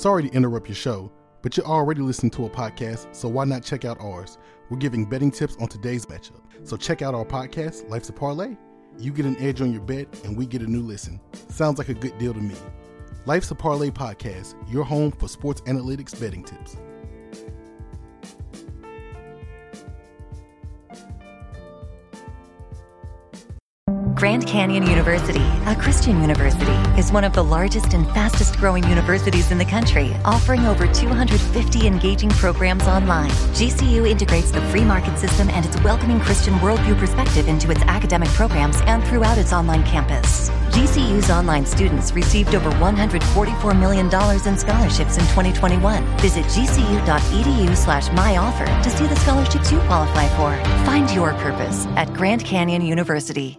[0.00, 1.12] Sorry to interrupt your show,
[1.42, 4.38] but you're already listening to a podcast, so why not check out ours?
[4.70, 6.40] We're giving betting tips on today's matchup.
[6.64, 8.56] So check out our podcast, Life's a Parlay.
[8.96, 11.20] You get an edge on your bet, and we get a new listen.
[11.50, 12.54] Sounds like a good deal to me.
[13.26, 16.78] Life's a Parlay podcast, your home for sports analytics betting tips.
[24.20, 29.50] Grand Canyon University, a Christian university, is one of the largest and fastest growing universities
[29.50, 33.30] in the country, offering over 250 engaging programs online.
[33.56, 38.28] GCU integrates the free market system and its welcoming Christian worldview perspective into its academic
[38.28, 40.50] programs and throughout its online campus.
[40.68, 46.04] GCU's online students received over $144 million in scholarships in 2021.
[46.18, 50.62] Visit gcu.edu slash myoffer to see the scholarships you qualify for.
[50.84, 53.58] Find your purpose at Grand Canyon University.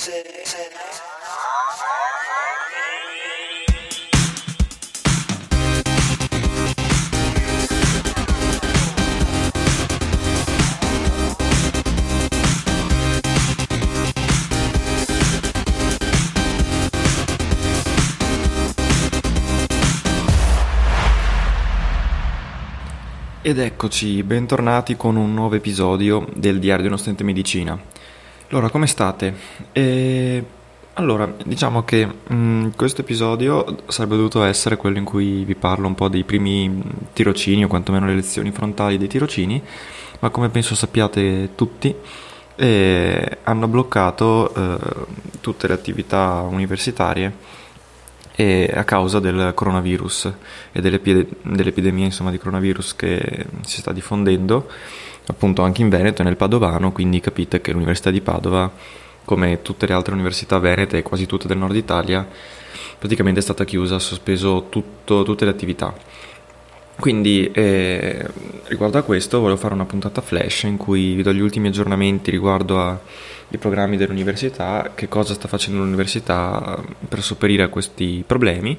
[23.43, 27.75] Ed eccoci, bentornati con un nuovo episodio del Diario di uno studente di medicina.
[28.49, 29.33] Allora, come state?
[29.71, 30.45] E...
[30.93, 35.95] Allora, diciamo che mh, questo episodio sarebbe dovuto essere quello in cui vi parlo un
[35.95, 36.83] po' dei primi
[37.13, 39.59] tirocini o quantomeno le lezioni frontali dei tirocini,
[40.19, 41.95] ma come penso sappiate tutti,
[42.57, 44.77] eh, hanno bloccato eh,
[45.41, 47.33] tutte le attività universitarie
[48.35, 50.31] e a causa del coronavirus
[50.71, 54.69] e dell'epidemia insomma, di coronavirus che si sta diffondendo
[55.27, 58.71] appunto anche in Veneto e nel Padovano, quindi capite che l'Università di Padova,
[59.23, 62.27] come tutte le altre università venete e quasi tutte del nord Italia,
[62.97, 65.93] praticamente è stata chiusa, ha sospeso tutto, tutte le attività.
[66.99, 68.27] Quindi eh,
[68.65, 72.29] riguardo a questo volevo fare una puntata flash in cui vi do gli ultimi aggiornamenti
[72.29, 72.77] riguardo
[73.51, 78.77] ai programmi dell'università, che cosa sta facendo l'università per sopperire a questi problemi.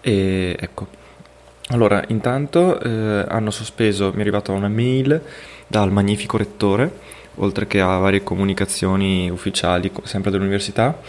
[0.00, 1.02] E ecco.
[1.68, 5.20] Allora, intanto eh, hanno sospeso, mi è arrivata una mail
[5.66, 6.92] dal magnifico rettore,
[7.36, 11.00] oltre che a varie comunicazioni ufficiali sempre dell'università,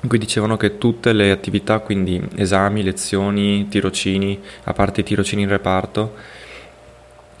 [0.00, 5.42] in cui dicevano che tutte le attività, quindi esami, lezioni, tirocini, a parte i tirocini
[5.42, 6.14] in reparto,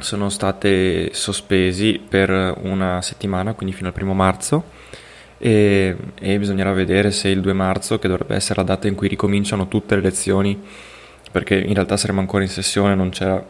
[0.04, 2.30] sono state sospesi per
[2.62, 4.64] una settimana, quindi fino al primo marzo,
[5.38, 9.08] e, e, bisognerà vedere se il 2 marzo, che dovrebbe essere la data in cui
[9.08, 10.62] ricominciano tutte le lezioni,
[11.32, 13.44] perché in realtà saremo ancora in sessione, non c'era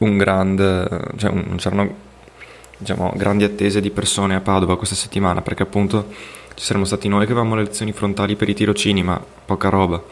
[0.00, 1.94] un grande, cioè non c'erano
[2.76, 6.08] diciamo, grandi attese di persone a Padova questa settimana, perché appunto
[6.54, 10.02] ci saremmo stati noi che avevamo le lezioni frontali per i tirocini, ma poca roba.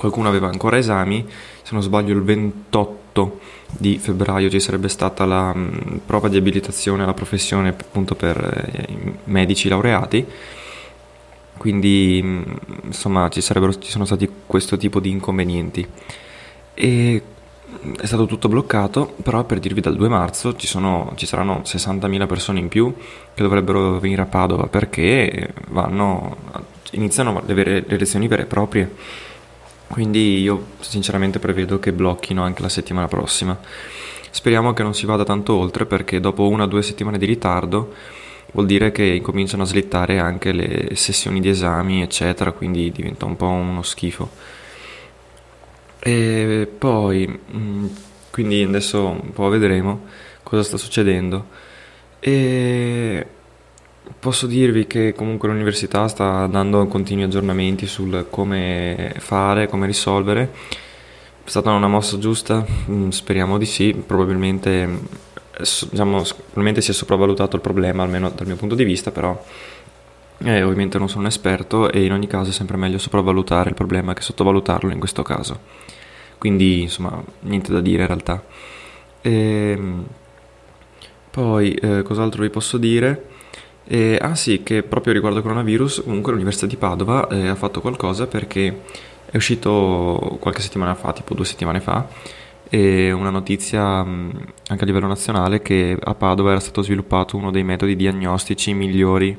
[0.00, 3.38] Qualcuno aveva ancora esami, se non sbaglio il 28
[3.68, 8.88] di febbraio ci sarebbe stata la mh, prova di abilitazione alla professione appunto per eh,
[9.24, 10.24] medici laureati.
[11.58, 15.86] Quindi mh, insomma ci, ci sono stati questo tipo di inconvenienti.
[16.72, 17.22] E
[18.00, 22.26] è stato tutto bloccato, però per dirvi dal 2 marzo ci, sono, ci, saranno 60.000
[22.26, 22.94] persone in più
[23.34, 26.38] che dovrebbero venire a Padova perché vanno,
[26.92, 29.28] iniziano le, vere, le lezioni vere e proprie.
[29.90, 33.58] Quindi io sinceramente prevedo che blocchino anche la settimana prossima.
[34.30, 37.92] Speriamo che non si vada tanto oltre perché dopo una o due settimane di ritardo
[38.52, 43.34] vuol dire che incominciano a slittare anche le sessioni di esami, eccetera, quindi diventa un
[43.34, 44.30] po' uno schifo.
[45.98, 47.86] E poi, mm,
[48.30, 50.06] quindi adesso un po' vedremo
[50.44, 51.48] cosa sta succedendo.
[52.20, 53.26] E
[54.18, 60.50] posso dirvi che comunque l'università sta dando continui aggiornamenti sul come fare, come risolvere.
[61.44, 62.64] È stata una mossa giusta?
[62.88, 65.00] Mm, speriamo di sì, probabilmente,
[65.56, 69.42] diciamo, probabilmente si è sopravvalutato il problema, almeno dal mio punto di vista, però
[70.38, 73.74] eh, ovviamente non sono un esperto e in ogni caso è sempre meglio sopravvalutare il
[73.74, 75.60] problema che sottovalutarlo in questo caso.
[76.38, 78.42] Quindi, insomma, niente da dire in realtà.
[79.20, 79.30] E,
[79.76, 80.06] ehm,
[81.30, 83.28] poi, eh, cos'altro vi posso dire?
[83.92, 88.28] Eh, ah sì, che proprio riguardo coronavirus, comunque l'Università di Padova eh, ha fatto qualcosa
[88.28, 88.82] perché
[89.28, 92.06] è uscito qualche settimana fa, tipo due settimane fa,
[92.70, 97.64] una notizia mh, anche a livello nazionale che a Padova era stato sviluppato uno dei
[97.64, 99.36] metodi diagnostici migliori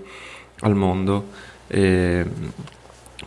[0.59, 1.27] al mondo
[1.68, 2.25] eh,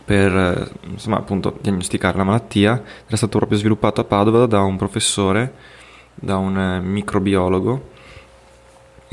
[0.05, 2.83] per insomma, appunto, diagnosticare la malattia.
[3.07, 5.53] Era stato proprio sviluppato a Padova da un professore,
[6.13, 7.93] da un microbiologo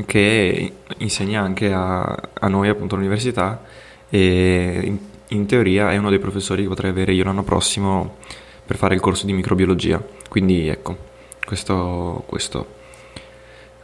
[0.04, 2.02] che insegna anche a,
[2.32, 3.62] a noi appunto all'università
[4.08, 8.16] e in teoria è uno dei professori che potrei avere io l'anno prossimo
[8.64, 10.02] per fare il corso di microbiologia.
[10.28, 10.96] Quindi ecco,
[11.44, 12.24] questo...
[12.26, 12.80] questo.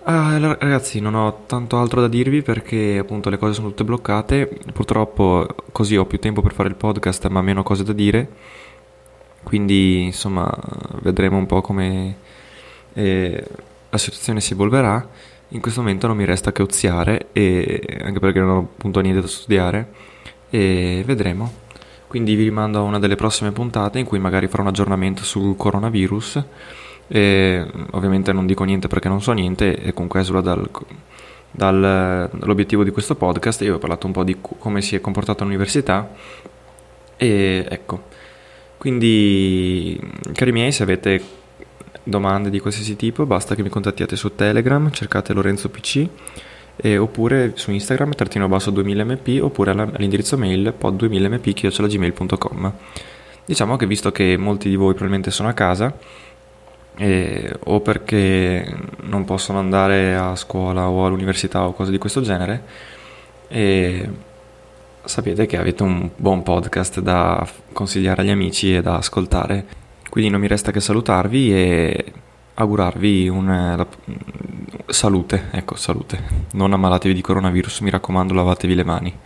[0.05, 4.59] Ah, ragazzi, non ho tanto altro da dirvi perché appunto le cose sono tutte bloccate.
[4.73, 8.29] Purtroppo così ho più tempo per fare il podcast ma meno cose da dire.
[9.43, 10.51] Quindi insomma
[11.03, 12.17] vedremo un po' come
[12.95, 13.45] eh,
[13.91, 15.07] la situazione si evolverà.
[15.53, 19.23] In questo momento non mi resta che oziare, e, anche perché non ho appunto niente
[19.23, 19.93] da studiare,
[20.51, 21.51] e vedremo.
[22.07, 25.57] Quindi vi rimando a una delle prossime puntate in cui magari farò un aggiornamento sul
[25.57, 26.43] coronavirus.
[27.09, 30.69] E, ovviamente non dico niente perché non so niente e comunque esula dal,
[31.51, 33.63] dal, dall'obiettivo di questo podcast.
[33.63, 36.11] Io ho parlato un po' di come si è comportata l'università
[37.17, 38.03] e ecco.
[38.77, 39.99] Quindi,
[40.35, 41.21] cari miei, se avete
[42.09, 46.09] domande di qualsiasi tipo, basta che mi contattiate su Telegram, cercate Lorenzo PC,
[46.77, 52.73] eh, oppure su Instagram, trattino basso 2000mp, oppure all'indirizzo mail pod2000mp.gmail.com.
[53.45, 55.97] Diciamo che visto che molti di voi probabilmente sono a casa,
[56.97, 62.63] eh, o perché non possono andare a scuola o all'università o cose di questo genere,
[63.49, 64.09] eh,
[65.05, 69.87] sapete che avete un buon podcast da consigliare agli amici e da ascoltare
[70.19, 72.13] quindi non mi resta che salutarvi e
[72.55, 73.87] augurarvi una la,
[74.87, 76.47] salute, ecco, salute.
[76.55, 79.17] Non ammalatevi di coronavirus, mi raccomando, lavatevi le mani.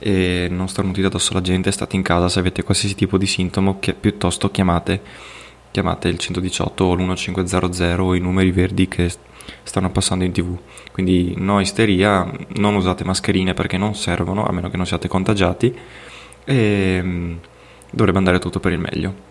[0.00, 3.78] E non starnutite addosso alla gente, state in casa se avete qualsiasi tipo di sintomo,
[3.78, 5.00] che piuttosto chiamate,
[5.70, 9.12] chiamate il 118 o l'1500 o i numeri verdi che
[9.62, 10.58] stanno passando in tv.
[10.90, 15.72] Quindi no isteria, non usate mascherine perché non servono, a meno che non siate contagiati,
[16.44, 17.34] e mm,
[17.92, 19.30] dovrebbe andare tutto per il meglio.